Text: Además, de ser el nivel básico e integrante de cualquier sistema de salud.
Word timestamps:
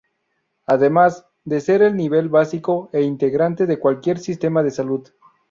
Además, 0.65 1.27
de 1.43 1.61
ser 1.61 1.83
el 1.83 1.95
nivel 1.95 2.27
básico 2.27 2.89
e 2.91 3.03
integrante 3.03 3.67
de 3.67 3.77
cualquier 3.77 4.17
sistema 4.17 4.63
de 4.63 4.71
salud. 4.71 5.07